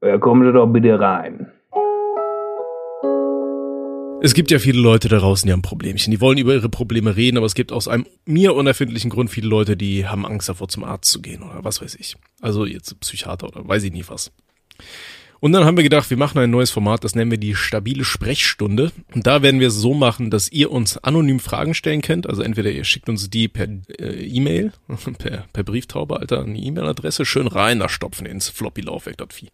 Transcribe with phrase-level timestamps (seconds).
[0.00, 1.50] Ja, kommen Sie doch bitte rein.
[4.20, 6.10] Es gibt ja viele Leute da draußen, die haben Problemchen.
[6.10, 9.48] Die wollen über ihre Probleme reden, aber es gibt aus einem mir unerfindlichen Grund viele
[9.48, 12.16] Leute, die haben Angst davor, zum Arzt zu gehen oder was weiß ich.
[12.40, 14.32] Also jetzt Psychiater oder weiß ich nie was.
[15.40, 18.04] Und dann haben wir gedacht, wir machen ein neues Format, das nennen wir die stabile
[18.04, 18.90] Sprechstunde.
[19.14, 22.28] Und da werden wir es so machen, dass ihr uns anonym Fragen stellen könnt.
[22.28, 23.68] Also entweder ihr schickt uns die per
[23.98, 24.72] äh, E-Mail,
[25.18, 29.08] per, per Brieftaube, Alter, eine E-Mail-Adresse, schön rein, da stopfen ins Floppy-Laufwerk.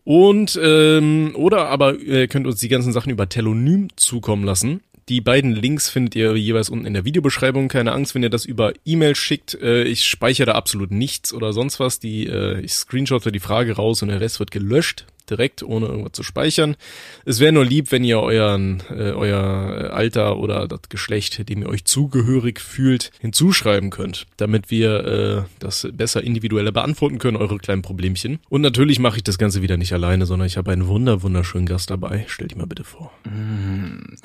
[0.04, 4.80] Und, ähm, oder aber ihr könnt uns die ganzen Sachen über Telonym zukommen lassen.
[5.08, 7.68] Die beiden Links findet ihr jeweils unten in der Videobeschreibung.
[7.68, 9.54] Keine Angst, wenn ihr das über E-Mail schickt.
[9.54, 11.98] Äh, ich speichere absolut nichts oder sonst was.
[11.98, 16.12] Die, äh, ich screenshotte die Frage raus und der Rest wird gelöscht direkt, ohne irgendwas
[16.12, 16.76] zu speichern.
[17.24, 21.68] Es wäre nur lieb, wenn ihr euren, äh, euer Alter oder das Geschlecht, dem ihr
[21.68, 27.82] euch zugehörig fühlt, hinzuschreiben könnt, damit wir äh, das besser individueller beantworten können, eure kleinen
[27.82, 28.38] Problemchen.
[28.48, 31.66] Und natürlich mache ich das Ganze wieder nicht alleine, sondern ich habe einen wunder wunderschönen
[31.66, 32.24] Gast dabei.
[32.28, 33.12] Stell dich mal bitte vor.
[33.24, 34.16] Mm,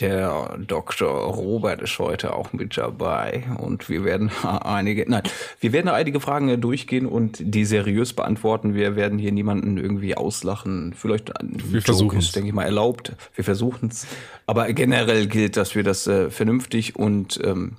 [0.00, 1.08] der Dr.
[1.08, 5.22] Robert ist heute auch mit dabei und wir werden einige, nein,
[5.60, 8.74] wir werden einige Fragen durchgehen und die seriös beantworten.
[8.74, 10.94] Wir werden hier niemanden irgendwie aus auslachen.
[10.96, 13.12] Vielleicht wir versuchen es, denke ich mal, erlaubt.
[13.34, 14.06] Wir versuchen es.
[14.46, 17.76] Aber generell gilt, dass wir das äh, vernünftig und ähm,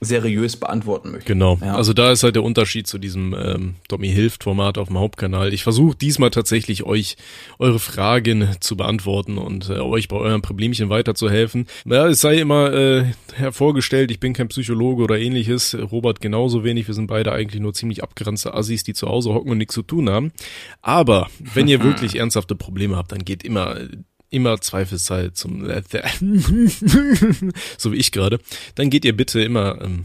[0.00, 1.26] seriös beantworten möchten.
[1.26, 1.58] Genau.
[1.60, 1.76] Ja.
[1.76, 5.52] Also da ist halt der Unterschied zu diesem ähm, Tommy hilft Format auf dem Hauptkanal.
[5.52, 7.16] Ich versuche diesmal tatsächlich euch
[7.58, 11.66] eure Fragen zu beantworten und äh, euch bei euren Problemchen weiterzuhelfen.
[11.84, 15.76] Ja, es sei immer äh, hervorgestellt, ich bin kein Psychologe oder ähnliches.
[15.92, 16.86] Robert genauso wenig.
[16.86, 19.82] Wir sind beide eigentlich nur ziemlich abgeranzte Assis, die zu Hause hocken und nichts zu
[19.82, 20.32] tun haben.
[20.80, 23.76] Aber wenn ihr wirklich ernsthafte Probleme habt, dann geht immer
[24.30, 25.64] immer Zweifelsfall zum
[27.78, 28.40] so wie ich gerade,
[28.76, 30.04] dann geht ihr bitte immer ähm,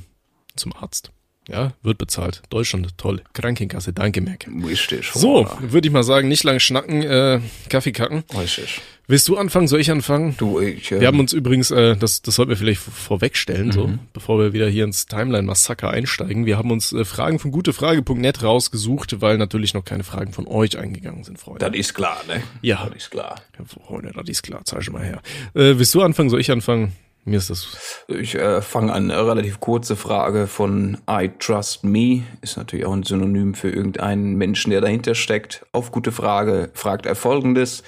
[0.56, 1.12] zum Arzt.
[1.48, 2.42] Ja, wird bezahlt.
[2.50, 3.22] Deutschland, toll.
[3.34, 4.54] Krankenkasse, danke, Merkel.
[4.66, 5.12] Richtig.
[5.14, 8.24] So, würde ich mal sagen, nicht lang schnacken, äh, Kaffee kacken.
[8.40, 8.82] Richtig.
[9.08, 9.68] Willst du anfangen?
[9.68, 10.36] Soll ich anfangen?
[10.38, 10.92] Du, ich.
[10.92, 13.72] Äh, wir haben uns übrigens, äh, das, das sollten wir vielleicht vorwegstellen, mhm.
[13.72, 16.48] so, bevor wir wieder hier ins Timeline-Massaker einsteigen.
[16.48, 20.80] Wir haben uns äh, Fragen von gutefrage.net rausgesucht, weil natürlich noch keine Fragen von euch
[20.80, 21.70] eingegangen sind, Freunde.
[21.70, 22.42] Das ist klar, ne?
[22.64, 22.88] Ja.
[22.88, 23.36] Das ist klar.
[23.60, 24.62] Ja, Freunde, das ist klar.
[24.66, 25.22] Zeig mal her.
[25.54, 26.32] Äh, willst du anfangen?
[26.32, 26.94] Soll ich anfangen?
[27.28, 28.06] Mir ist das.
[28.08, 29.10] Ich äh, fange an.
[29.10, 32.24] Eine relativ kurze Frage von I Trust Me.
[32.42, 35.66] Ist natürlich auch ein Synonym für irgendeinen Menschen, der dahinter steckt.
[35.72, 37.82] Auf gute Frage fragt er folgendes.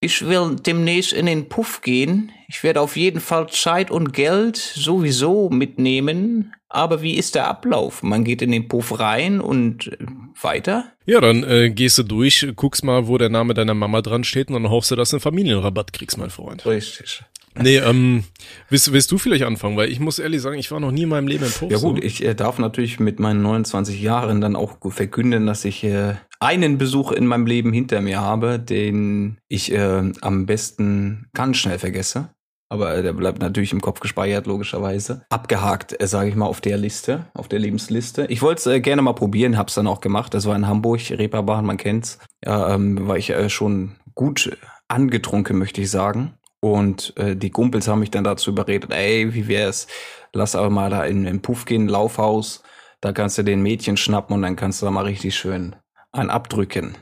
[0.00, 2.32] Ich will demnächst in den Puff gehen.
[2.48, 6.54] Ich werde auf jeden Fall Zeit und Geld sowieso mitnehmen.
[6.70, 8.02] Aber wie ist der Ablauf?
[8.02, 9.98] Man geht in den Puff rein und äh,
[10.40, 10.92] weiter?
[11.04, 14.48] Ja, dann äh, gehst du durch, guckst mal, wo der Name deiner Mama dran steht
[14.48, 16.64] und dann hoffst du, dass du einen Familienrabatt kriegst, mein Freund.
[16.64, 17.22] Richtig.
[17.60, 18.24] Nee, ähm,
[18.68, 19.76] willst, willst du vielleicht anfangen?
[19.76, 21.70] Weil ich muss ehrlich sagen, ich war noch nie in meinem Leben im Puff.
[21.70, 25.84] Ja gut, ich äh, darf natürlich mit meinen 29 Jahren dann auch verkünden, dass ich
[25.84, 31.58] äh, einen Besuch in meinem Leben hinter mir habe, den ich äh, am besten ganz
[31.58, 32.30] schnell vergesse.
[32.72, 35.26] Aber der bleibt natürlich im Kopf gespeichert, logischerweise.
[35.28, 38.24] Abgehakt, äh, sage ich mal, auf der Liste, auf der Lebensliste.
[38.30, 40.32] Ich wollte es äh, gerne mal probieren, hab's dann auch gemacht.
[40.32, 42.18] Das war in Hamburg, Reeperbahn, man kennt's.
[42.42, 44.56] Ja, ähm, war ich äh, schon gut
[44.88, 46.32] angetrunken, möchte ich sagen.
[46.64, 49.88] Und äh, die Kumpels haben mich dann dazu überredet, ey, wie wär's,
[50.32, 52.62] lass aber mal da in den Puff gehen, Laufhaus,
[53.00, 55.74] da kannst du den Mädchen schnappen und dann kannst du da mal richtig schön
[56.12, 56.96] ein abdrücken.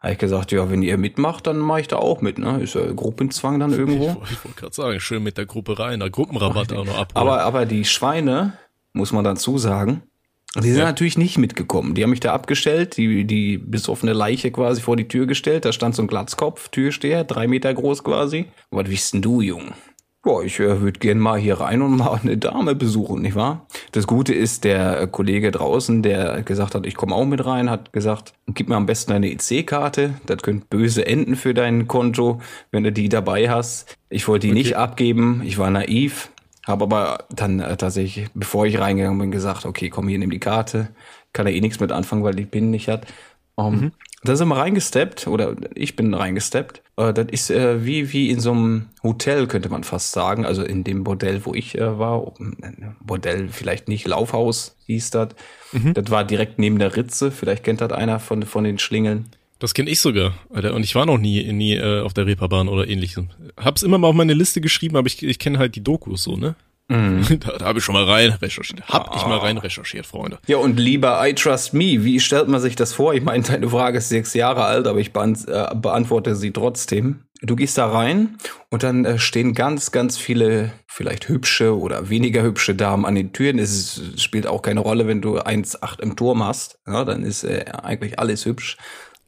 [0.00, 2.60] Habe ich gesagt, ja, wenn ihr mitmacht, dann mache ich da auch mit, ne?
[2.60, 4.22] Ist ja Gruppenzwang dann irgendwo.
[4.24, 7.12] Ich, ich wollte gerade sagen, schön mit der Gruppe rein, da Gruppenrabatt auch noch ab.
[7.14, 8.52] Aber, aber die Schweine,
[8.92, 10.02] muss man dazu sagen,
[10.62, 10.84] die sind ja.
[10.84, 11.94] natürlich nicht mitgekommen.
[11.94, 15.64] Die haben mich da abgestellt, die, die besoffene Leiche quasi vor die Tür gestellt.
[15.64, 18.46] Da stand so ein Glatzkopf, Türsteher, drei Meter groß quasi.
[18.70, 19.72] Was wissen denn du, Jung?
[20.26, 23.68] Ja, ich äh, würde gern mal hier rein und mal eine Dame besuchen, nicht wahr?
[23.92, 27.70] Das Gute ist, der äh, Kollege draußen, der gesagt hat, ich komme auch mit rein,
[27.70, 30.14] hat gesagt, gib mir am besten eine EC-Karte.
[30.26, 32.40] Das könnte böse enden für dein Konto,
[32.72, 33.96] wenn du die dabei hast.
[34.08, 34.58] Ich wollte die okay.
[34.58, 35.42] nicht abgeben.
[35.44, 36.30] Ich war naiv.
[36.66, 40.40] Habe aber dann äh, tatsächlich, bevor ich reingegangen bin, gesagt, okay, komm hier, nimm die
[40.40, 40.88] Karte.
[41.32, 43.06] Kann er eh nichts mit anfangen, weil die PIN nicht hat.
[43.54, 43.92] Um, ähm, mhm.
[44.24, 46.82] Da sind wir reingesteppt, oder ich bin reingesteppt.
[46.96, 50.44] Äh, das ist äh, wie, wie in so einem Hotel, könnte man fast sagen.
[50.44, 52.34] Also in dem Bordell, wo ich äh, war.
[53.00, 55.28] Bordell vielleicht nicht, Laufhaus hieß das.
[55.72, 55.94] Mhm.
[55.94, 57.30] Das war direkt neben der Ritze.
[57.30, 59.26] Vielleicht kennt das einer von, von den Schlingeln.
[59.58, 60.74] Das kenne ich sogar, Alter.
[60.74, 63.30] Und ich war noch nie, nie äh, auf der Reeperbahn oder ähnlichem.
[63.56, 66.36] Hab's immer mal auf meine Liste geschrieben, aber ich, ich kenne halt die Dokus so,
[66.36, 66.56] ne?
[66.88, 67.26] Mhm.
[67.40, 68.86] Da, da habe ich schon mal rein recherchiert.
[68.88, 69.16] Hab ah.
[69.16, 70.38] ich mal rein recherchiert, Freunde.
[70.46, 73.14] Ja, und lieber I Trust Me, wie stellt man sich das vor?
[73.14, 77.22] Ich meine, deine Frage ist sechs Jahre alt, aber ich beant äh, beantworte sie trotzdem.
[77.42, 78.38] Du gehst da rein
[78.70, 83.32] und dann äh, stehen ganz, ganz viele, vielleicht hübsche oder weniger hübsche Damen an den
[83.32, 83.58] Türen.
[83.58, 86.78] Es, spielt auch keine Rolle, wenn du 1,8 im Turm hast.
[86.86, 88.78] Ja, dann ist äh, eigentlich alles hübsch.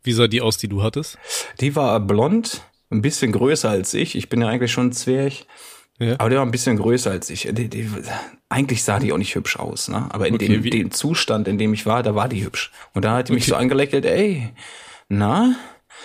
[0.03, 1.19] Wie sah die aus, die du hattest?
[1.61, 4.15] Die war blond, ein bisschen größer als ich.
[4.15, 5.45] Ich bin ja eigentlich schon ein Zwerg.
[5.99, 6.15] Ja.
[6.19, 7.49] Aber die war ein bisschen größer als ich.
[7.50, 7.91] Die, die,
[8.49, 10.06] eigentlich sah die auch nicht hübsch aus, ne?
[10.11, 12.71] Aber in okay, dem, dem, Zustand, in dem ich war, da war die hübsch.
[12.95, 13.35] Und da hat die okay.
[13.35, 14.50] mich so angelächelt, ey,
[15.09, 15.56] na,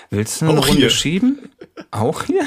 [0.10, 0.90] willst du eine auch Runde hier.
[0.90, 1.52] schieben?
[1.92, 2.44] Auch hier?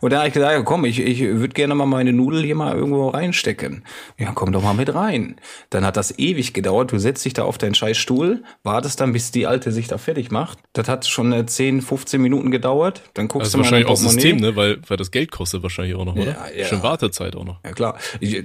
[0.00, 2.74] Und da habe ich gesagt, komm, ich, ich würde gerne mal meine Nudel hier mal
[2.74, 3.84] irgendwo reinstecken.
[4.18, 5.36] Ja, komm doch mal mit rein.
[5.70, 6.92] Dann hat das ewig gedauert.
[6.92, 9.98] Du setzt dich da auf deinen scheiß Stuhl, wartest dann, bis die Alte sich da
[9.98, 10.58] fertig macht.
[10.72, 13.02] Das hat schon 10, äh, 15 Minuten gedauert.
[13.14, 14.56] Dann guckst also du mal wahrscheinlich auch System, ne?
[14.56, 16.32] Weil, weil das Geld kostet wahrscheinlich auch noch, oder?
[16.32, 16.66] Ja, ja.
[16.66, 17.60] Schon Wartezeit auch noch.
[17.64, 17.98] Ja, klar.
[18.20, 18.42] Ich,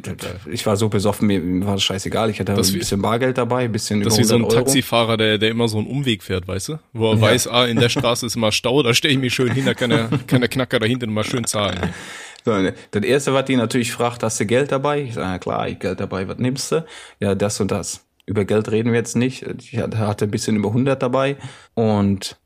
[0.52, 2.30] ich war so besoffen, mir war das scheißegal.
[2.30, 4.54] Ich hatte das ein bisschen Bargeld dabei, ein bisschen Das ist wie so ein Euro.
[4.54, 6.80] Taxifahrer, der, der immer so einen Umweg fährt, weißt du?
[6.94, 7.22] Wo er ja.
[7.22, 9.74] weiß, ah, in der Straße ist immer Stau, da stelle ich mich schön hin, da
[9.74, 11.94] kann der, kann der Knacker dahinter mal schön zahlen.
[12.46, 12.54] So,
[12.92, 15.02] das erste, was die natürlich fragt, hast du Geld dabei?
[15.02, 16.86] Ich sage, ja klar, ich Geld dabei, was nimmst du?
[17.20, 18.06] Ja, das und das.
[18.26, 19.44] Über Geld reden wir jetzt nicht.
[19.44, 21.36] Ich hatte ein bisschen über 100 dabei
[21.74, 22.40] und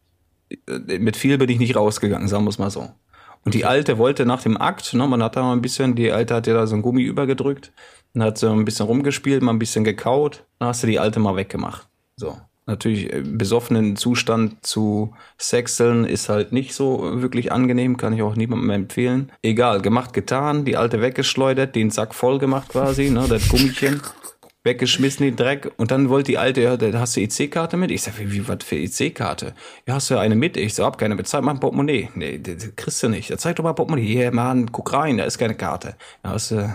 [0.50, 2.90] äh, mit viel bin ich nicht rausgegangen, sagen wir es mal so.
[3.46, 6.12] Und die Alte wollte nach dem Akt, ne, man hat da mal ein bisschen, die
[6.12, 7.72] Alte hat ja da so ein Gummi übergedrückt,
[8.16, 11.20] dann hat so ein bisschen rumgespielt, mal ein bisschen gekaut, dann hast du die Alte
[11.20, 11.88] mal weggemacht.
[12.16, 18.22] So natürlich äh, besoffenen Zustand zu sexeln ist halt nicht so wirklich angenehm, kann ich
[18.22, 19.32] auch niemandem empfehlen.
[19.42, 24.02] Egal, gemacht, getan, die alte weggeschleudert, den Sack voll gemacht quasi, ne, das Gummischen.
[24.64, 25.72] weggeschmissen, den Dreck.
[25.78, 27.92] Und dann wollte die Alte, ja, da hast du EC-Karte mit?
[27.92, 29.54] Ich sag, wie, wie was für EC-Karte?
[29.88, 30.58] Ja, hast du eine mit?
[30.58, 32.10] Ich so, hab keine bezahlt, mach ein Portemonnaie.
[32.16, 33.30] Nee, das kriegst du nicht.
[33.30, 34.06] Ja, zeig doch mal Portemonnaie.
[34.06, 35.96] Hier, Mann, guck rein, da ist keine Karte.
[36.24, 36.74] Ja, hast du,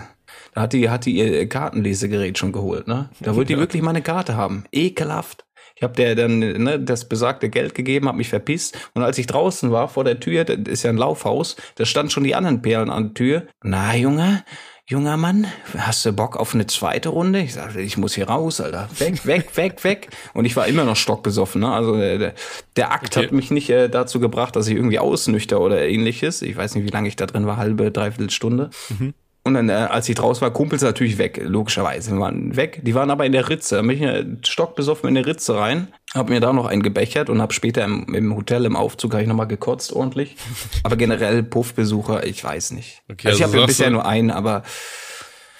[0.53, 3.09] da hat die, hat die ihr Kartenlesegerät schon geholt, ne?
[3.19, 4.65] Da wollte die wirklich mal eine Karte haben.
[4.71, 5.46] Ekelhaft.
[5.77, 8.77] Ich habe der dann ne, das besagte Geld gegeben, habe mich verpisst.
[8.95, 12.11] Und als ich draußen war vor der Tür, das ist ja ein Laufhaus, da stand
[12.11, 13.47] schon die anderen Perlen an der Tür.
[13.61, 14.43] Na, Junge,
[14.87, 15.45] junger Mann,
[15.77, 17.41] hast du Bock auf eine zweite Runde?
[17.41, 18.89] Ich sagte, ich muss hier raus, Alter.
[18.97, 20.09] Weg, weg, weg, weg.
[20.33, 21.61] Und ich war immer noch stockbesoffen.
[21.61, 21.71] Ne?
[21.71, 22.33] Also der,
[22.75, 23.27] der Akt okay.
[23.27, 26.41] hat mich nicht äh, dazu gebracht, dass ich irgendwie ausnüchter oder ähnliches.
[26.41, 28.71] Ich weiß nicht, wie lange ich da drin war, halbe, dreiviertel Stunde.
[28.89, 29.13] Mhm.
[29.47, 32.11] Und dann, äh, als ich draußen war, Kumpels natürlich weg, logischerweise.
[32.11, 32.81] Wir waren weg.
[32.83, 33.77] Die waren aber in der Ritze.
[33.77, 37.29] Da bin ich äh, stockbesoffen in der Ritze rein, hab mir da noch einen gebechert
[37.29, 40.35] und hab später im, im Hotel, im Aufzug, habe ich nochmal gekotzt ordentlich.
[40.83, 43.03] Aber generell Puffbesucher, ich weiß nicht.
[43.09, 44.63] Okay, also, also ich habe bisher nur einen, aber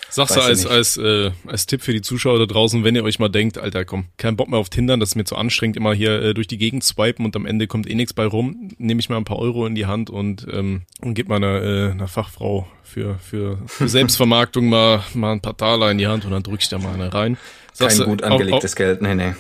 [0.09, 3.19] Sagst du als, als, äh, als Tipp für die Zuschauer da draußen, wenn ihr euch
[3.19, 5.93] mal denkt, Alter, komm, kein Bock mehr auf Tindern, das ist mir zu anstrengend, immer
[5.93, 8.99] hier äh, durch die Gegend swipen und am Ende kommt eh nichts bei rum, nehme
[8.99, 11.91] ich mal ein paar Euro in die Hand und, ähm, und gebe mal einer, äh,
[11.91, 16.31] einer Fachfrau für, für, für Selbstvermarktung mal, mal ein paar Taler in die Hand und
[16.31, 17.37] dann drück ich da mal eine rein.
[17.73, 19.33] Sagst Kein gut angelegtes auch, auch, Geld, nee, nee.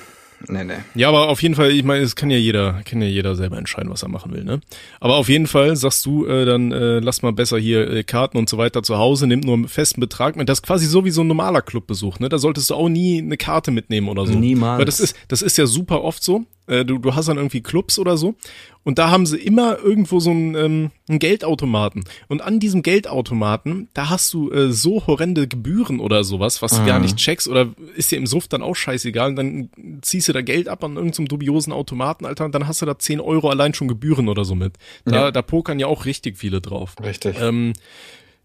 [0.47, 0.73] Nee, nee.
[0.95, 3.57] Ja, aber auf jeden Fall, ich meine, es kann ja jeder, kann ja jeder selber
[3.57, 4.61] entscheiden, was er machen will, ne?
[4.99, 8.37] Aber auf jeden Fall sagst du, äh, dann äh, lass mal besser hier äh, Karten
[8.37, 10.47] und so weiter zu Hause, nimm nur einen festen Betrag mit.
[10.47, 12.29] Das ist quasi so wie so ein normaler Clubbesuch, ne?
[12.29, 14.33] Da solltest du auch nie eine Karte mitnehmen oder so.
[14.33, 14.79] Niemals.
[14.79, 16.45] Weil das ist, das ist ja super oft so.
[16.67, 18.35] Äh, du, du hast dann irgendwie Clubs oder so
[18.83, 23.89] und da haben sie immer irgendwo so einen, ähm, einen Geldautomaten und an diesem Geldautomaten,
[23.93, 26.99] da hast du äh, so horrende Gebühren oder sowas, was du gar ah.
[26.99, 29.69] nicht checkst oder ist dir im Suff dann auch scheißegal und dann
[30.01, 32.97] ziehst du da Geld ab an irgendeinem dubiosen Automaten, Alter, und dann hast du da
[32.97, 34.73] 10 Euro allein schon Gebühren oder so mit.
[35.05, 35.31] Da, ja.
[35.31, 36.95] da pokern ja auch richtig viele drauf.
[37.03, 37.37] Richtig.
[37.39, 37.73] Ähm,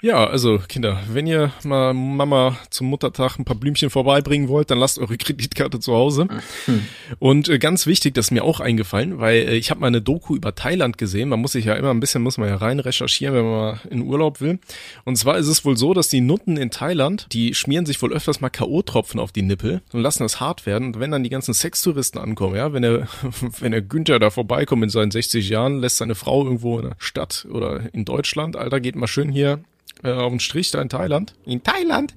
[0.02, 4.78] ja, also Kinder, wenn ihr mal Mama zum Muttertag ein paar Blümchen vorbeibringen wollt, dann
[4.78, 6.26] lasst eure Kreditkarte zu Hause.
[6.66, 6.86] Hm.
[7.20, 10.02] Und äh, ganz wichtig, das ist mir auch eingefallen, weil äh, ich habe mal eine
[10.02, 11.28] Doku über Thailand gesehen.
[11.28, 13.80] Man muss sich ja immer ein bisschen, muss man ja rein recherchieren, wenn man mal
[13.90, 14.58] in Urlaub will.
[15.04, 18.12] Und zwar ist es wohl so, dass die Nutten in Thailand, die schmieren sich wohl
[18.12, 20.88] öfters mal K.O.-Tropfen auf die Nippel und lassen das hart werden.
[20.88, 23.06] Und wenn dann die ganzen Sextouristen ankommen, ja, wenn der,
[23.60, 26.96] wenn der Günther da vorbeikommt in seinen 60 Jahren, lässt seine Frau irgendwo in der
[26.98, 29.60] Stadt oder in Deutschland, Alter, geht mal schön hier
[30.02, 31.34] äh, auf den Strich da in Thailand.
[31.44, 32.14] In Thailand.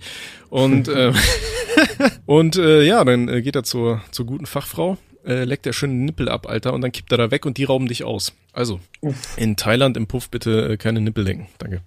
[0.50, 1.14] Und, äh,
[2.26, 5.92] und äh, ja, dann äh, geht er zur, zur guten Fachfrau, äh, leckt er schön
[5.92, 8.34] den Nippel ab, Alter, und dann kippt er da weg und die rauben dich aus.
[8.54, 8.80] Also,
[9.38, 11.48] in Thailand im Puff bitte äh, keine Nippel lenken.
[11.58, 11.82] Danke.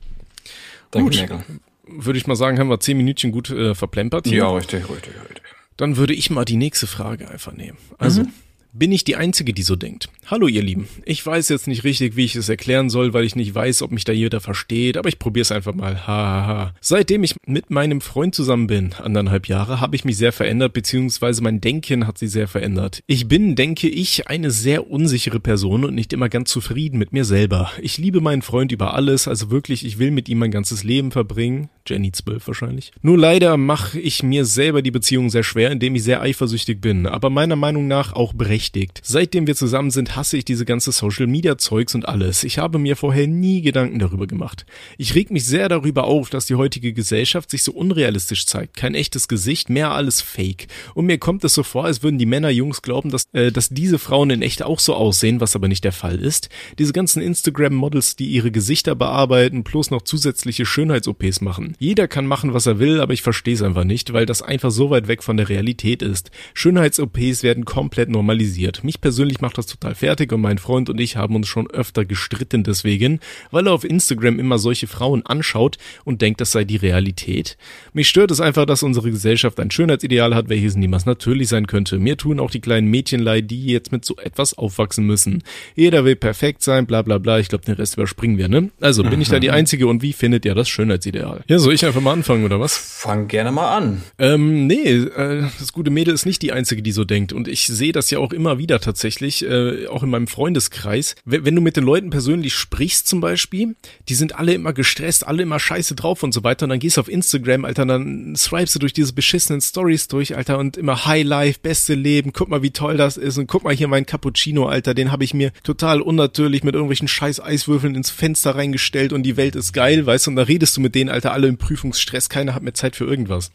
[0.91, 1.41] Danke, gut.
[1.87, 4.27] Würde ich mal sagen, haben wir zehn Minütchen gut äh, verplempert.
[4.27, 4.39] Hier.
[4.39, 5.43] Ja, richtig, richtig, richtig.
[5.77, 7.79] Dann würde ich mal die nächste Frage einfach nehmen.
[7.99, 8.33] Also, mhm
[8.73, 10.09] bin ich die Einzige, die so denkt.
[10.27, 10.89] Hallo ihr Lieben.
[11.05, 13.91] Ich weiß jetzt nicht richtig, wie ich es erklären soll, weil ich nicht weiß, ob
[13.91, 16.07] mich da jeder versteht, aber ich probier's einfach mal.
[16.07, 16.47] Hahaha.
[16.47, 16.75] Ha, ha.
[16.81, 21.43] Seitdem ich mit meinem Freund zusammen bin, anderthalb Jahre, habe ich mich sehr verändert, beziehungsweise
[21.43, 23.01] mein Denken hat sich sehr verändert.
[23.07, 27.25] Ich bin, denke ich, eine sehr unsichere Person und nicht immer ganz zufrieden mit mir
[27.25, 27.71] selber.
[27.81, 31.11] Ich liebe meinen Freund über alles, also wirklich, ich will mit ihm mein ganzes Leben
[31.11, 31.71] verbringen.
[31.89, 32.93] Jenny 12 wahrscheinlich.
[33.03, 37.07] Nur leider mache ich mir selber die Beziehung sehr schwer, indem ich sehr eifersüchtig bin,
[37.07, 39.01] aber meiner Meinung nach auch berechtigt.
[39.03, 42.45] Seitdem wir zusammen sind, hasse ich diese ganze Social Media Zeugs und alles.
[42.45, 44.67] Ich habe mir vorher nie Gedanken darüber gemacht.
[44.97, 48.77] Ich reg mich sehr darüber auf, dass die heutige Gesellschaft sich so unrealistisch zeigt.
[48.77, 50.69] Kein echtes Gesicht, mehr alles Fake.
[50.95, 53.69] Und mir kommt es so vor, als würden die Männer Jungs glauben, dass, äh, dass
[53.69, 56.49] diese Frauen in echt auch so aussehen, was aber nicht der Fall ist.
[56.79, 61.75] Diese ganzen Instagram-Models, die ihre Gesichter bearbeiten, plus noch zusätzliche Schönheits-OPs machen.
[61.79, 64.71] Jeder kann machen, was er will, aber ich verstehe es einfach nicht, weil das einfach
[64.71, 66.33] so weit weg von der Realität ist.
[66.55, 68.83] Schönheits-OPs werden komplett normalisiert.
[68.83, 72.05] Mich persönlich macht das total fertig und mein Freund und ich haben uns schon öfter
[72.05, 73.21] gestritten deswegen,
[73.53, 77.57] weil er auf Instagram immer solche Frauen anschaut und denkt, das sei die Realität.
[77.93, 81.99] Mich stört es einfach, dass unsere Gesellschaft ein Schönheitsideal hat, welches niemals natürlich sein könnte.
[81.99, 85.45] Mir tun auch die kleinen Mädchen leid, die jetzt mit so etwas aufwachsen müssen.
[85.77, 87.39] Jeder will perfekt sein, bla bla bla.
[87.39, 88.71] Ich glaube, den Rest überspringen wir, ne?
[88.81, 91.45] Also, bin ich da die Einzige und wie findet ihr das Schönheitsideal?
[91.47, 92.79] Ja, soll ich einfach mal anfangen, oder was?
[92.79, 94.01] Fang gerne mal an.
[94.19, 97.35] Ähm, nee, äh, das gute Mädel ist nicht die Einzige, die so denkt.
[97.35, 101.15] Und ich sehe das ja auch immer wieder tatsächlich, äh, auch in meinem Freundeskreis.
[101.27, 103.77] Wenn, wenn du mit den Leuten persönlich sprichst zum Beispiel,
[104.09, 106.65] die sind alle immer gestresst, alle immer scheiße drauf und so weiter.
[106.65, 110.39] Und dann gehst du auf Instagram, Alter, dann swipest du durch diese beschissenen Stories durch,
[110.39, 113.37] Alter, und immer High Life, beste Leben, guck mal, wie toll das ist.
[113.37, 117.09] Und guck mal hier meinen Cappuccino, Alter, den habe ich mir total unnatürlich mit irgendwelchen
[117.09, 120.75] scheiß Eiswürfeln ins Fenster reingestellt und die Welt ist geil, weißt du, und da redest
[120.75, 123.51] du mit denen, Alter, alle im Prüfungsstress, keiner hat mehr Zeit für irgendwas.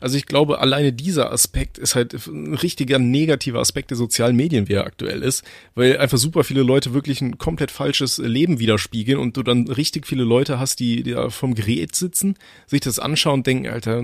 [0.00, 4.68] Also ich glaube, alleine dieser Aspekt ist halt ein richtiger negativer Aspekt der sozialen Medien,
[4.68, 9.18] wie er aktuell ist, weil einfach super viele Leute wirklich ein komplett falsches Leben widerspiegeln
[9.18, 12.36] und du dann richtig viele Leute hast, die, die da vom Gerät sitzen,
[12.66, 14.02] sich das anschauen und denken, Alter,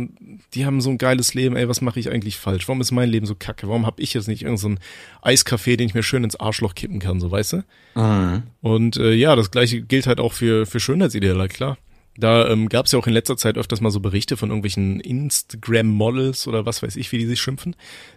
[0.55, 2.69] die haben so ein geiles Leben, ey, was mache ich eigentlich falsch?
[2.69, 3.69] Warum ist mein Leben so kacke?
[3.69, 4.83] Warum habe ich jetzt nicht irgendeinen so
[5.23, 7.65] Eiskaffee, den ich mir schön ins Arschloch kippen kann, so weißt du?
[7.95, 8.43] Mhm.
[8.61, 11.79] Und äh, ja, das gleiche gilt halt auch für, für Schönheitsideale, klar.
[12.21, 15.00] Da ähm, gab es ja auch in letzter Zeit öfters mal so Berichte von irgendwelchen
[15.00, 17.75] Instagram-Models oder was weiß ich, wie die sich schimpfen,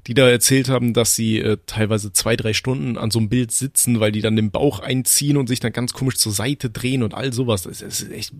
[0.07, 3.51] die da erzählt haben, dass sie äh, teilweise zwei, drei Stunden an so einem Bild
[3.51, 7.01] sitzen, weil die dann den Bauch einziehen und sich dann ganz komisch zur Seite drehen
[7.01, 7.63] und all sowas.
[7.63, 8.33] Das ist echt,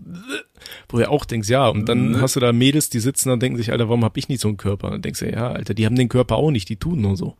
[0.88, 2.20] wo du auch denkst, ja, und dann mhm.
[2.20, 4.48] hast du da Mädels, die sitzen und denken sich, Alter, warum hab ich nicht so
[4.48, 4.88] einen Körper?
[4.88, 7.16] Und dann denkst du, ja, Alter, die haben den Körper auch nicht, die tun nur
[7.16, 7.36] so.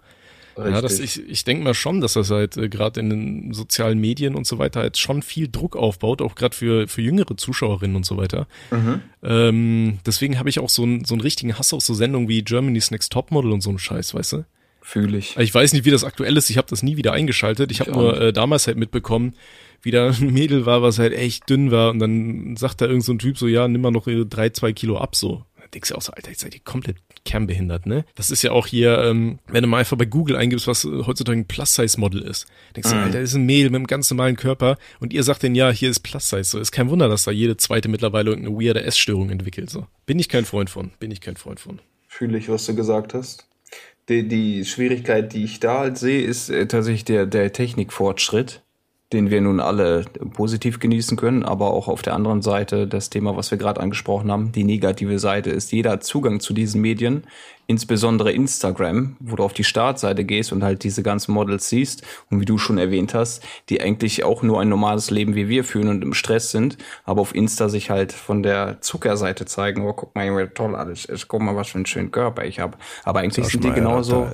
[0.57, 0.75] Richtig.
[0.75, 3.99] Ja, das, ich, ich denke mal schon, dass das halt äh, gerade in den sozialen
[3.99, 7.97] Medien und so weiter halt schon viel Druck aufbaut, auch gerade für, für jüngere Zuschauerinnen
[7.97, 8.47] und so weiter.
[8.71, 9.01] Mhm.
[9.23, 12.43] Ähm, deswegen habe ich auch so, ein, so einen richtigen Hass auf so Sendungen wie
[12.43, 14.45] Germany's Next Topmodel und so einen Scheiß, weißt du?
[14.81, 15.37] Fühle ich.
[15.39, 16.51] Ich weiß nicht, wie das aktuell ist.
[16.51, 17.71] Ich habe das nie wieder eingeschaltet.
[17.71, 19.35] Ich, habe nur äh, damals halt mitbekommen,
[19.83, 21.91] wie da ein Mädel war, was halt echt dünn war.
[21.91, 24.51] Und dann sagt da irgend so ein Typ so, ja, nimm mal noch ihre drei,
[24.51, 25.45] zwei Kilo ab so
[25.75, 28.05] denkst du auch so, Alter, jetzt seid ihr komplett kernbehindert, ne?
[28.15, 31.39] Das ist ja auch hier, ähm, wenn du mal einfach bei Google eingibst, was heutzutage
[31.39, 32.47] ein Plus-Size-Model ist.
[32.77, 33.03] Denkst du, mhm.
[33.03, 35.71] Alter, das ist ein Mädel mit einem ganz normalen Körper und ihr sagt denen, ja,
[35.71, 36.45] hier ist Plus-Size.
[36.45, 39.87] So, ist kein Wunder, dass da jede zweite mittlerweile irgendeine weirde Essstörung entwickelt, so.
[40.07, 41.81] Bin ich kein Freund von, bin ich kein Freund von.
[42.09, 43.49] Fühle ich, was du gesagt hast.
[44.09, 48.63] Die, die Schwierigkeit, die ich da halt sehe, ist äh, tatsächlich der, der Technikfortschritt
[49.13, 53.37] den wir nun alle positiv genießen können, aber auch auf der anderen Seite das Thema,
[53.37, 57.25] was wir gerade angesprochen haben, die negative Seite ist, jeder Zugang zu diesen Medien,
[57.67, 62.41] insbesondere Instagram, wo du auf die Startseite gehst und halt diese ganzen Models siehst und
[62.41, 65.89] wie du schon erwähnt hast, die eigentlich auch nur ein normales Leben wie wir führen
[65.89, 70.15] und im Stress sind, aber auf Insta sich halt von der Zuckerseite zeigen, oh, guck
[70.15, 72.77] mal, wie toll alles ist, guck mal, was für einen schönen Körper ich habe.
[73.05, 74.29] Aber eigentlich sind die genauso,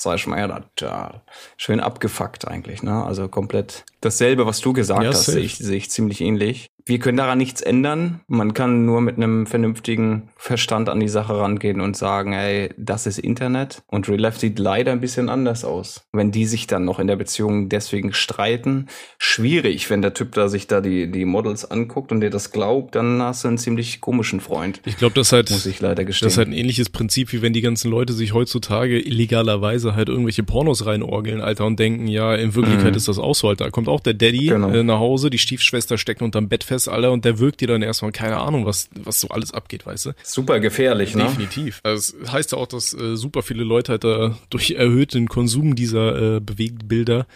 [0.00, 1.22] sag ich mal, ja, da,
[1.56, 3.04] schön abgefuckt eigentlich, ne?
[3.04, 6.70] Also komplett dasselbe, was du gesagt ja, hast, sehe ich, sehe ich ziemlich ähnlich.
[6.90, 8.18] Wir können daran nichts ändern.
[8.26, 13.06] Man kann nur mit einem vernünftigen Verstand an die Sache rangehen und sagen, ey, das
[13.06, 13.84] ist Internet.
[13.86, 16.02] Und Real Life sieht leider ein bisschen anders aus.
[16.12, 20.48] Wenn die sich dann noch in der Beziehung deswegen streiten, schwierig, wenn der Typ da
[20.48, 24.00] sich da die, die Models anguckt und dir das glaubt, dann hast du einen ziemlich
[24.00, 24.80] komischen Freund.
[24.84, 26.26] Ich glaube, das halt, muss ich leider gestehen.
[26.26, 30.08] Das ist halt ein ähnliches Prinzip, wie wenn die ganzen Leute sich heutzutage illegalerweise halt
[30.08, 32.96] irgendwelche Pornos reinorgeln, Alter, und denken, ja, in Wirklichkeit mhm.
[32.96, 33.66] ist das auch so, Alter.
[33.66, 34.70] Da kommt auch der Daddy genau.
[34.70, 37.82] äh, nach Hause, die Stiefschwester steckt unterm Bett fest, Alter, und der wirkt dir dann
[37.82, 40.12] erstmal keine Ahnung, was, was so alles abgeht, weißt du?
[40.22, 41.24] Super gefährlich, ne?
[41.24, 41.80] Definitiv.
[41.82, 45.74] Also, das heißt ja auch, dass äh, super viele Leute halt da durch erhöhten Konsum
[45.74, 47.26] dieser äh, Bewegtbilder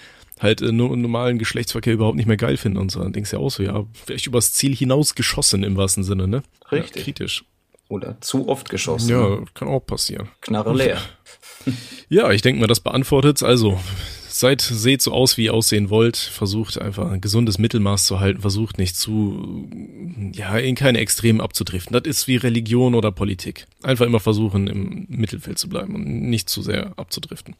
[0.41, 3.01] halt äh, nur normalen Geschlechtsverkehr überhaupt nicht mehr geil finden und so.
[3.01, 6.29] Dann denkst du ja auch so, ja, vielleicht übers Ziel hinaus geschossen im wahrsten Sinne,
[6.29, 6.43] ne?
[6.71, 6.97] Richtig.
[6.97, 7.45] Ja, kritisch.
[7.89, 9.11] Oder zu oft geschossen.
[9.11, 10.29] Ja, kann auch passieren.
[10.41, 10.99] Knarre leer.
[12.09, 13.43] ja, ich denke mal, das beantwortet's.
[13.43, 13.79] Also,
[14.35, 18.41] seid, seht so aus, wie ihr aussehen wollt, versucht einfach ein gesundes Mittelmaß zu halten,
[18.41, 19.69] versucht nicht zu,
[20.33, 21.93] ja, in keine Extremen abzudriften.
[21.93, 23.67] Das ist wie Religion oder Politik.
[23.83, 27.55] Einfach immer versuchen, im Mittelfeld zu bleiben und nicht zu sehr abzudriften.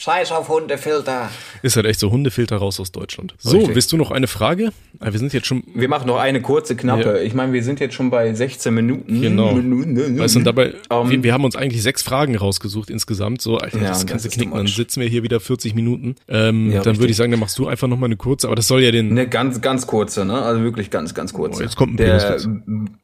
[0.00, 1.30] Scheiß auf Hundefilter.
[1.62, 3.34] Ist halt echt so Hundefilter raus aus Deutschland.
[3.38, 3.74] So, Richtig.
[3.76, 4.72] willst du noch eine Frage?
[4.98, 5.62] Ah, wir sind jetzt schon.
[5.74, 7.16] Wir machen noch eine kurze, knappe.
[7.16, 7.20] Ja.
[7.20, 9.20] Ich meine, wir sind jetzt schon bei 16 Minuten.
[9.20, 9.54] Genau.
[9.56, 13.42] Weißt du, dabei, um, ähm, wir, wir, haben uns eigentlich sechs Fragen rausgesucht insgesamt.
[13.42, 14.54] So, Alter, ja, das kannst du knicken.
[14.54, 16.15] Dann sitzen wir hier wieder 40 Minuten.
[16.28, 18.56] Ähm, ja, dann würde ich sagen, dann machst du einfach noch mal eine kurze, aber
[18.56, 19.10] das soll ja den.
[19.10, 20.42] Eine ganz, ganz kurze, ne?
[20.42, 21.60] Also wirklich ganz, ganz kurze.
[21.60, 22.38] Oh, jetzt kommt ein Der,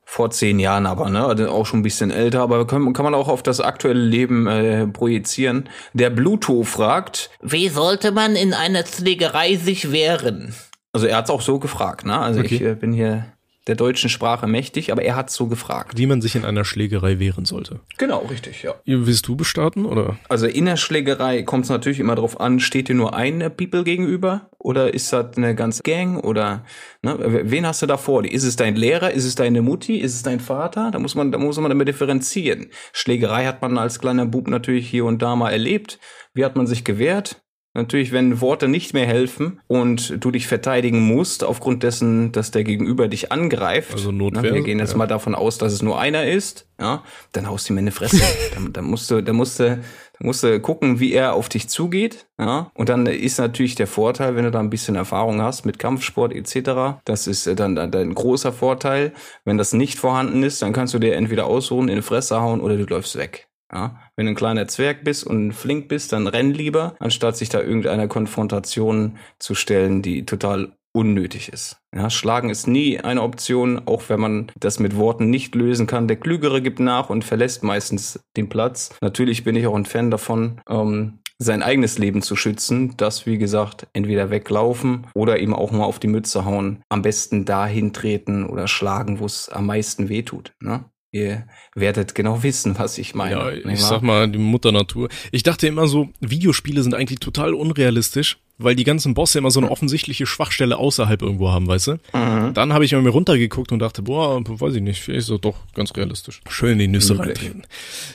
[0.04, 1.24] vor zehn Jahren aber, ne?
[1.24, 4.46] Also auch schon ein bisschen älter, aber kann, kann man auch auf das aktuelle Leben
[4.46, 5.68] äh, projizieren.
[5.92, 10.54] Der Bluetooth fragt, wie sollte man in einer Schlägerei sich wehren?
[10.92, 12.18] Also er hat es auch so gefragt, ne?
[12.18, 12.54] Also okay.
[12.54, 13.26] ich äh, bin hier
[13.66, 15.96] der deutschen Sprache mächtig, aber er hat so gefragt.
[15.96, 17.80] Wie man sich in einer Schlägerei wehren sollte.
[17.96, 18.74] Genau, richtig, ja.
[18.84, 20.16] Willst du bestarten, oder?
[20.28, 23.84] Also in der Schlägerei kommt es natürlich immer darauf an, steht dir nur ein People
[23.84, 26.64] gegenüber oder ist das eine ganze Gang oder
[27.02, 28.24] ne, wen hast du da vor?
[28.24, 30.90] Ist es dein Lehrer, ist es deine Mutti, ist es dein Vater?
[30.90, 32.68] Da muss man, da muss man damit differenzieren.
[32.92, 35.98] Schlägerei hat man als kleiner Bub natürlich hier und da mal erlebt.
[36.34, 37.41] Wie hat man sich gewehrt?
[37.74, 42.64] Natürlich, wenn Worte nicht mehr helfen und du dich verteidigen musst, aufgrund dessen, dass der
[42.64, 43.94] Gegenüber dich angreift.
[43.94, 44.42] Also Notwehr.
[44.42, 44.98] Na, wir gehen jetzt ja.
[44.98, 47.02] mal davon aus, dass es nur einer ist, ja,
[47.32, 48.20] dann haust du ihm in die Fresse.
[48.54, 49.82] dann, dann musst du, dann musst du, dann
[50.26, 52.70] musst du gucken, wie er auf dich zugeht, ja.
[52.74, 56.34] Und dann ist natürlich der Vorteil, wenn du da ein bisschen Erfahrung hast mit Kampfsport
[56.34, 57.00] etc.
[57.06, 59.12] Das ist dann, dann ein großer Vorteil.
[59.46, 62.60] Wenn das nicht vorhanden ist, dann kannst du dir entweder ausruhen, in die Fresse hauen
[62.60, 63.48] oder du läufst weg.
[63.72, 67.48] Ja, wenn du ein kleiner Zwerg bist und flink bist, dann renn lieber, anstatt sich
[67.48, 71.78] da irgendeiner Konfrontation zu stellen, die total unnötig ist.
[71.94, 76.06] Ja, Schlagen ist nie eine Option, auch wenn man das mit Worten nicht lösen kann.
[76.06, 78.90] Der Klügere gibt nach und verlässt meistens den Platz.
[79.00, 82.94] Natürlich bin ich auch ein Fan davon, ähm, sein eigenes Leben zu schützen.
[82.96, 86.82] Das, wie gesagt, entweder weglaufen oder eben auch mal auf die Mütze hauen.
[86.88, 90.52] Am besten dahin treten oder schlagen, wo es am meisten wehtut.
[90.60, 90.84] Ne?
[91.14, 93.34] Ihr werdet genau wissen, was ich meine.
[93.34, 95.10] Ja, ich sag mal, die Mutter Natur.
[95.30, 99.60] Ich dachte immer so, Videospiele sind eigentlich total unrealistisch, weil die ganzen Bosse immer so
[99.60, 101.92] eine offensichtliche Schwachstelle außerhalb irgendwo haben, weißt du?
[102.14, 102.54] Mhm.
[102.54, 105.56] Dann habe ich mir runtergeguckt und dachte, boah, weiß ich nicht, vielleicht ist das doch
[105.74, 106.40] ganz realistisch.
[106.48, 107.66] Schön die Nüsse reintreten.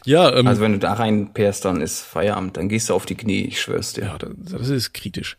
[0.05, 3.15] Ja, ähm, also wenn du da reinpeerst, dann ist Feierabend, dann gehst du auf die
[3.15, 4.05] Knie, ich schwör's dir.
[4.05, 5.37] Ja, das, das ist kritisch.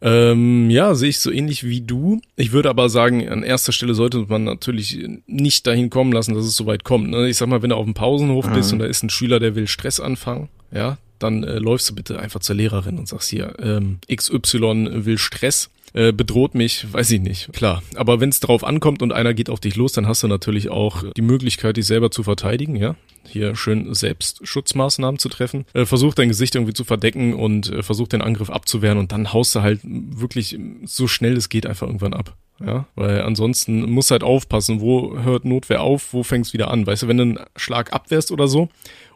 [0.00, 2.20] Ähm, ja, sehe ich so ähnlich wie du.
[2.36, 6.44] Ich würde aber sagen, an erster Stelle sollte man natürlich nicht dahin kommen lassen, dass
[6.44, 7.10] es so weit kommt.
[7.10, 7.28] Ne?
[7.28, 8.54] Ich sag mal, wenn du auf dem Pausenhof mhm.
[8.54, 11.94] bist und da ist ein Schüler, der will Stress anfangen, ja, dann äh, läufst du
[11.94, 17.10] bitte einfach zur Lehrerin und sagst hier, ähm, XY will Stress äh, bedroht mich, weiß
[17.10, 17.52] ich nicht.
[17.52, 17.82] Klar.
[17.94, 20.68] Aber wenn es drauf ankommt und einer geht auf dich los, dann hast du natürlich
[20.68, 22.96] auch die Möglichkeit, dich selber zu verteidigen, ja.
[23.26, 25.66] Hier schön Selbstschutzmaßnahmen zu treffen.
[25.74, 29.32] Äh, versuch dein Gesicht irgendwie zu verdecken und äh, versuch den Angriff abzuwehren und dann
[29.32, 32.36] haust du halt wirklich so schnell es geht einfach irgendwann ab.
[32.64, 36.86] Ja, weil ansonsten muss halt aufpassen, wo hört Notwehr auf, wo fängt's wieder an.
[36.86, 38.68] Weißt du, wenn du einen Schlag abwehrst oder so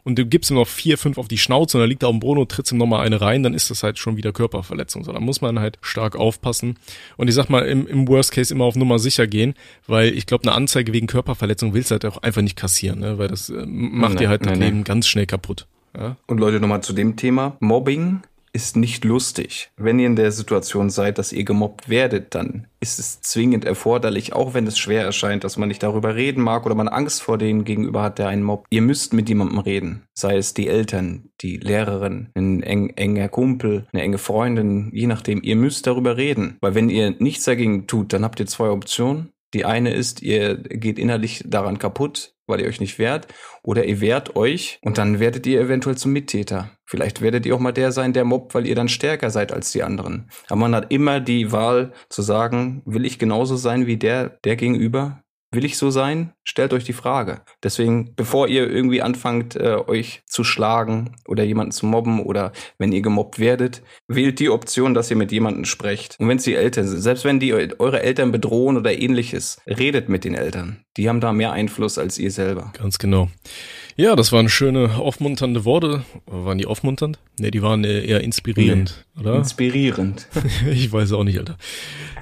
[0.03, 2.13] und du gibst ihm noch vier, fünf auf die Schnauze und dann liegt er auf
[2.13, 5.03] dem Boden und trittst ihm nochmal eine rein, dann ist das halt schon wieder Körperverletzung.
[5.03, 6.77] So, da muss man halt stark aufpassen.
[7.17, 9.55] Und ich sag mal, im, im Worst Case immer auf Nummer sicher gehen,
[9.87, 13.17] weil ich glaube, eine Anzeige wegen Körperverletzung willst du halt auch einfach nicht kassieren, ne?
[13.17, 14.69] weil das äh, macht nein, dir halt nein, das nein.
[14.69, 15.67] Leben ganz schnell kaputt.
[15.97, 16.15] Ja?
[16.27, 17.57] Und Leute, nochmal zu dem Thema.
[17.59, 18.21] Mobbing
[18.53, 19.71] ist nicht lustig.
[19.77, 24.33] Wenn ihr in der Situation seid, dass ihr gemobbt werdet, dann ist es zwingend erforderlich,
[24.33, 27.39] auch wenn es schwer erscheint, dass man nicht darüber reden mag oder man Angst vor
[27.39, 28.67] denen gegenüber hat, der einen mobbt.
[28.69, 30.03] Ihr müsst mit jemandem reden.
[30.13, 35.41] Sei es die Eltern, die Lehrerin, ein eng, enger Kumpel, eine enge Freundin, je nachdem.
[35.41, 36.57] Ihr müsst darüber reden.
[36.61, 39.31] Weil wenn ihr nichts dagegen tut, dann habt ihr zwei Optionen.
[39.55, 43.27] Die eine ist, ihr geht innerlich daran kaputt, weil ihr euch nicht wehrt,
[43.63, 46.71] oder ihr wehrt euch und dann werdet ihr eventuell zum Mittäter.
[46.85, 49.71] Vielleicht werdet ihr auch mal der sein, der mobbt, weil ihr dann stärker seid als
[49.71, 50.29] die anderen.
[50.47, 54.55] Aber man hat immer die Wahl zu sagen, will ich genauso sein wie der, der
[54.55, 55.22] gegenüber?
[55.53, 56.33] Will ich so sein?
[56.43, 57.41] Stellt euch die Frage.
[57.61, 62.91] Deswegen, bevor ihr irgendwie anfangt, äh, euch zu schlagen oder jemanden zu mobben oder wenn
[62.91, 66.15] ihr gemobbt werdet, wählt die Option, dass ihr mit jemandem sprecht.
[66.19, 70.09] Und wenn es die Eltern sind, selbst wenn die eure Eltern bedrohen oder ähnliches, redet
[70.09, 70.83] mit den Eltern.
[70.97, 72.73] Die haben da mehr Einfluss als ihr selber.
[72.75, 73.29] Ganz genau.
[73.95, 76.03] Ja, das waren schöne, aufmunternde Worte.
[76.25, 77.19] Waren die aufmunternd?
[77.39, 79.21] Nee, die waren eher inspirierend, nee.
[79.21, 79.35] oder?
[79.35, 80.27] Inspirierend.
[80.71, 81.57] ich weiß auch nicht, Alter.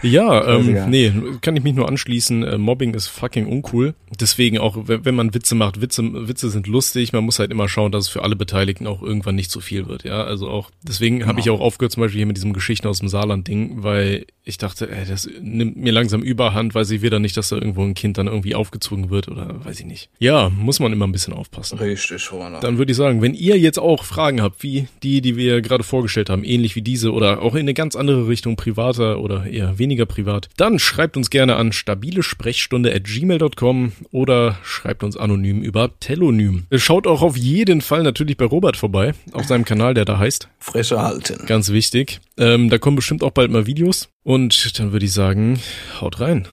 [0.04, 0.88] Ja, ähm, ja.
[0.88, 2.44] nee, kann ich mich nur anschließen.
[2.44, 3.94] Äh, Mobbing ist fucking uncool.
[4.20, 7.14] Deswegen auch, wenn man Witze macht, Witze, Witze sind lustig.
[7.14, 9.88] Man muss halt immer schauen, dass es für alle Beteiligten auch irgendwann nicht zu viel
[9.88, 10.04] wird.
[10.04, 11.30] Ja, also auch, deswegen genau.
[11.30, 14.58] habe ich auch aufgehört zum Beispiel hier mit diesem Geschichten aus dem Saarland-Ding, weil ich
[14.58, 17.94] dachte, ey, das nimmt mir langsam Überhand, weil ich dann nicht, dass da irgendwo ein
[17.94, 20.10] Kind dann irgendwie aufgezogen wird oder weiß ich nicht.
[20.20, 21.80] Ja, muss man immer ein bisschen aufpassen zusammenfassen.
[21.80, 22.60] Richtig, Horner.
[22.60, 25.84] Dann würde ich sagen, wenn ihr jetzt auch Fragen habt, wie die, die wir gerade
[25.84, 29.78] vorgestellt haben, ähnlich wie diese oder auch in eine ganz andere Richtung, privater oder eher
[29.80, 35.92] weniger privat, dann schreibt uns gerne an stabilesprechstunde at gmail.com oder schreibt uns anonym über
[36.00, 36.66] Telonym.
[36.74, 40.48] Schaut auch auf jeden Fall natürlich bei Robert vorbei, auf seinem Kanal, der da heißt.
[40.60, 41.46] Fresche halten.
[41.46, 42.20] Ganz wichtig.
[42.38, 44.10] Ähm, da kommen bestimmt auch bald mal Videos.
[44.24, 45.60] Und dann würde ich sagen,
[46.00, 46.48] haut rein.